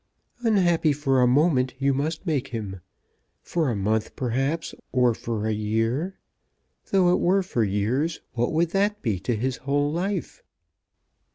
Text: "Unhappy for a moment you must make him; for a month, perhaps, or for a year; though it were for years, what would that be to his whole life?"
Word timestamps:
"Unhappy 0.39 0.93
for 0.93 1.21
a 1.21 1.27
moment 1.27 1.75
you 1.77 1.93
must 1.93 2.25
make 2.25 2.47
him; 2.47 2.81
for 3.43 3.69
a 3.69 3.75
month, 3.75 4.15
perhaps, 4.15 4.73
or 4.91 5.13
for 5.13 5.45
a 5.45 5.51
year; 5.53 6.17
though 6.89 7.13
it 7.13 7.19
were 7.19 7.43
for 7.43 7.63
years, 7.63 8.19
what 8.33 8.51
would 8.51 8.71
that 8.71 9.03
be 9.03 9.19
to 9.19 9.35
his 9.35 9.57
whole 9.57 9.91
life?" 9.91 10.41